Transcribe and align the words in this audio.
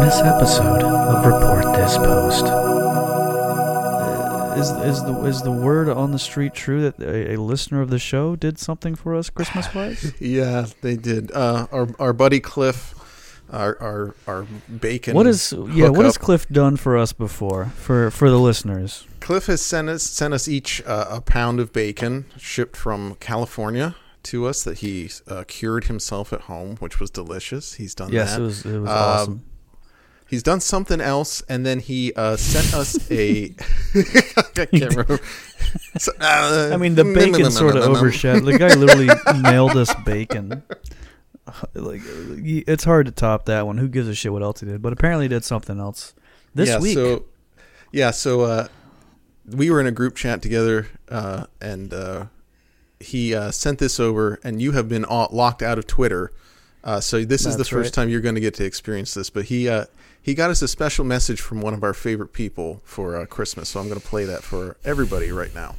this 0.00 0.20
episode 0.20 0.82
of 0.82 1.24
Report 1.26 1.64
This 1.76 1.96
Post. 1.96 2.44
Is 4.58 4.70
is 4.70 5.02
the 5.04 5.24
is 5.26 5.42
the 5.42 5.50
word 5.50 5.88
on 5.88 6.12
the 6.12 6.18
street 6.18 6.54
true 6.54 6.82
that 6.82 6.98
a, 7.00 7.34
a 7.34 7.36
listener 7.40 7.80
of 7.80 7.90
the 7.90 7.98
show 7.98 8.36
did 8.36 8.58
something 8.58 8.94
for 8.94 9.14
us 9.14 9.30
Christmas 9.30 9.72
wise? 9.74 10.12
Yeah, 10.20 10.66
they 10.80 10.96
did. 10.96 11.32
Uh, 11.32 11.66
our 11.72 11.88
our 11.98 12.12
buddy 12.12 12.38
Cliff, 12.40 12.94
our 13.50 13.76
our 13.82 14.14
our 14.26 14.42
bacon. 14.80 15.14
what 15.16 15.26
is 15.26 15.52
yeah? 15.72 15.88
What 15.88 16.04
has. 16.04 16.16
Cliff 16.18 16.48
done 16.48 16.76
for 16.76 16.96
us 16.96 17.12
before 17.12 17.66
for 17.76 18.10
for 18.10 18.30
the 18.30 18.38
listeners? 18.38 19.06
Cliff 19.20 19.46
has 19.46 19.60
sent 19.60 19.88
us 19.88 20.02
sent 20.04 20.32
us 20.34 20.46
each 20.48 20.82
uh, 20.86 21.06
a 21.10 21.20
pound 21.20 21.58
of 21.60 21.72
bacon 21.72 22.26
shipped 22.38 22.76
from 22.76 23.16
California 23.16 23.96
to 24.24 24.46
us 24.46 24.62
that 24.62 24.78
he 24.78 25.10
uh, 25.28 25.44
cured 25.48 25.84
himself 25.84 26.32
at 26.32 26.42
home, 26.42 26.76
which 26.76 27.00
was 27.00 27.10
delicious. 27.10 27.74
He's 27.74 27.94
done 27.94 28.10
Yes, 28.12 28.32
that. 28.34 28.40
it 28.40 28.44
was 28.44 28.64
it 28.64 28.78
was 28.78 28.88
Um, 28.90 28.96
awesome. 28.96 29.42
He's 30.34 30.42
done 30.42 30.58
something 30.58 31.00
else, 31.00 31.42
and 31.48 31.64
then 31.64 31.78
he 31.78 32.12
uh, 32.14 32.36
sent 32.36 32.74
us 32.74 33.08
a. 33.08 33.54
I 33.94 34.66
can't 34.66 34.72
remember. 34.72 35.20
So, 35.96 36.10
uh, 36.20 36.70
I 36.72 36.76
mean, 36.76 36.96
the 36.96 37.04
bacon 37.04 37.52
sort 37.52 37.76
of 37.76 37.84
overshadowed. 37.84 38.44
The 38.44 38.58
guy 38.58 38.74
literally 38.74 39.08
mailed 39.40 39.76
us 39.76 39.94
bacon. 40.04 40.64
Like 41.74 42.00
it's 42.04 42.82
hard 42.82 43.06
to 43.06 43.12
top 43.12 43.44
that 43.44 43.66
one. 43.66 43.76
Who 43.76 43.86
gives 43.86 44.08
a 44.08 44.14
shit 44.14 44.32
what 44.32 44.42
else 44.42 44.58
he 44.58 44.66
did? 44.66 44.82
But 44.82 44.92
apparently, 44.92 45.26
he 45.26 45.28
did 45.28 45.44
something 45.44 45.78
else 45.78 46.14
this 46.52 46.70
yeah, 46.70 46.80
week. 46.80 46.94
So, 46.94 47.26
yeah, 47.92 48.10
so 48.10 48.40
uh, 48.40 48.68
we 49.46 49.70
were 49.70 49.78
in 49.78 49.86
a 49.86 49.92
group 49.92 50.16
chat 50.16 50.42
together, 50.42 50.88
uh, 51.10 51.44
and 51.60 51.94
uh, 51.94 52.26
he 52.98 53.34
uh, 53.34 53.52
sent 53.52 53.78
this 53.78 54.00
over, 54.00 54.40
and 54.42 54.60
you 54.60 54.72
have 54.72 54.88
been 54.88 55.04
all, 55.04 55.28
locked 55.30 55.62
out 55.62 55.78
of 55.78 55.86
Twitter. 55.86 56.32
Uh, 56.84 57.00
so 57.00 57.24
this 57.24 57.46
is 57.46 57.56
the 57.56 57.64
first 57.64 57.96
right. 57.96 58.02
time 58.02 58.10
you're 58.10 58.20
going 58.20 58.34
to 58.34 58.40
get 58.42 58.54
to 58.54 58.64
experience 58.64 59.14
this. 59.14 59.30
But 59.30 59.46
he 59.46 59.68
uh, 59.68 59.86
he 60.20 60.34
got 60.34 60.50
us 60.50 60.62
a 60.62 60.68
special 60.68 61.04
message 61.04 61.40
from 61.40 61.60
one 61.60 61.74
of 61.74 61.82
our 61.82 61.94
favorite 61.94 62.32
people 62.32 62.82
for 62.84 63.16
uh, 63.16 63.26
Christmas. 63.26 63.70
So 63.70 63.80
I'm 63.80 63.88
going 63.88 64.00
to 64.00 64.06
play 64.06 64.24
that 64.26 64.42
for 64.42 64.76
everybody 64.84 65.32
right 65.32 65.54
now. 65.54 65.76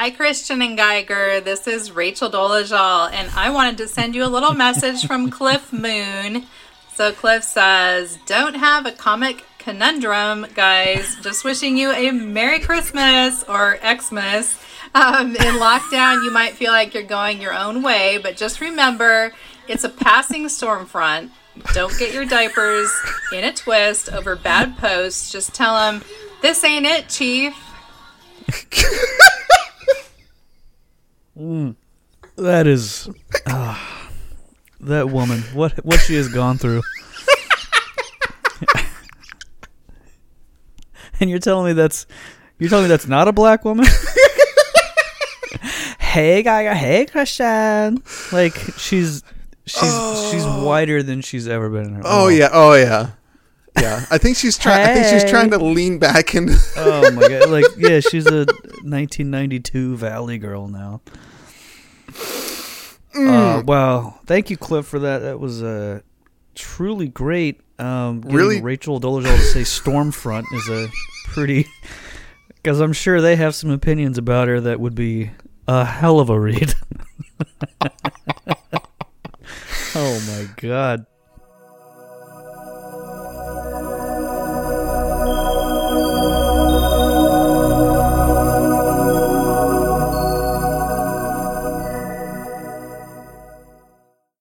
Hi, 0.00 0.10
Christian 0.10 0.62
and 0.62 0.76
Geiger. 0.76 1.40
This 1.40 1.66
is 1.66 1.90
Rachel 1.90 2.30
Dolezal, 2.30 3.10
and 3.12 3.28
I 3.34 3.50
wanted 3.50 3.78
to 3.78 3.88
send 3.88 4.14
you 4.14 4.24
a 4.24 4.28
little 4.28 4.52
message 4.52 5.04
from 5.04 5.28
Cliff 5.28 5.72
Moon. 5.72 6.46
So, 6.98 7.12
Cliff 7.12 7.44
says, 7.44 8.18
Don't 8.26 8.54
have 8.54 8.84
a 8.84 8.90
comic 8.90 9.44
conundrum, 9.58 10.48
guys. 10.56 11.14
Just 11.22 11.44
wishing 11.44 11.78
you 11.78 11.92
a 11.92 12.10
Merry 12.10 12.58
Christmas 12.58 13.44
or 13.44 13.78
Xmas. 13.78 14.58
Um, 14.96 15.36
in 15.36 15.54
lockdown, 15.60 16.24
you 16.24 16.32
might 16.32 16.54
feel 16.54 16.72
like 16.72 16.94
you're 16.94 17.04
going 17.04 17.40
your 17.40 17.54
own 17.54 17.84
way, 17.84 18.18
but 18.20 18.36
just 18.36 18.60
remember 18.60 19.32
it's 19.68 19.84
a 19.84 19.88
passing 19.88 20.48
storm 20.48 20.86
front. 20.86 21.30
Don't 21.72 21.96
get 22.00 22.12
your 22.12 22.24
diapers 22.24 22.90
in 23.32 23.44
a 23.44 23.52
twist 23.52 24.12
over 24.12 24.34
bad 24.34 24.76
posts. 24.76 25.30
Just 25.30 25.54
tell 25.54 25.76
them, 25.76 26.02
This 26.42 26.64
ain't 26.64 26.84
it, 26.84 27.08
Chief. 27.08 27.54
That 32.34 32.66
is 32.68 33.08
ah, 33.46 33.97
that 34.80 35.10
woman. 35.10 35.40
What 35.52 35.84
what 35.84 36.00
she 36.00 36.14
has 36.16 36.28
gone 36.28 36.58
through. 36.58 36.82
and 41.20 41.30
you're 41.30 41.38
telling 41.38 41.66
me 41.66 41.72
that's 41.72 42.06
you're 42.58 42.70
telling 42.70 42.84
me 42.84 42.88
that's 42.88 43.06
not 43.06 43.28
a 43.28 43.32
black 43.32 43.64
woman? 43.64 43.86
hey 45.98 46.42
Gaga, 46.42 46.74
hey 46.74 47.06
Christian. 47.06 48.02
Like 48.32 48.54
she's 48.76 49.22
she's 49.66 49.80
she's 50.30 50.44
oh. 50.44 50.64
whiter 50.64 51.02
than 51.02 51.20
she's 51.20 51.48
ever 51.48 51.68
been 51.68 51.86
in 51.86 51.94
her 51.94 52.02
Oh 52.04 52.26
life. 52.26 52.38
yeah, 52.38 52.48
oh 52.52 52.74
yeah, 52.74 53.10
yeah. 53.80 54.04
I 54.10 54.18
think 54.18 54.36
she's 54.36 54.58
trying. 54.58 54.90
I 54.90 54.94
think 54.94 55.06
she's 55.06 55.30
trying 55.30 55.50
to 55.50 55.58
lean 55.58 55.98
back 55.98 56.34
and 56.34 56.50
Oh 56.76 57.10
my 57.12 57.28
god! 57.28 57.50
Like, 57.50 57.64
yeah, 57.76 58.00
she's 58.00 58.26
a 58.26 58.44
1992 58.84 59.96
Valley 59.96 60.38
girl 60.38 60.68
now. 60.68 61.00
Uh, 63.14 63.62
wow! 63.66 64.20
Thank 64.26 64.50
you, 64.50 64.56
Cliff, 64.56 64.86
for 64.86 64.98
that. 65.00 65.20
That 65.20 65.40
was 65.40 65.62
uh, 65.62 66.00
truly 66.54 67.08
great. 67.08 67.60
Um, 67.78 68.20
Really- 68.22 68.60
Rachel 68.60 69.00
Dolezal 69.00 69.24
to 69.36 69.38
say 69.38 69.60
Stormfront 69.62 70.44
is 70.52 70.68
a 70.68 70.88
pretty 71.26 71.66
because 72.48 72.80
I'm 72.80 72.92
sure 72.92 73.20
they 73.20 73.36
have 73.36 73.54
some 73.54 73.70
opinions 73.70 74.18
about 74.18 74.48
her 74.48 74.60
that 74.60 74.80
would 74.80 74.94
be 74.94 75.30
a 75.66 75.84
hell 75.84 76.18
of 76.20 76.28
a 76.30 76.38
read. 76.38 76.74
oh 79.94 80.20
my 80.26 80.48
god! 80.56 81.06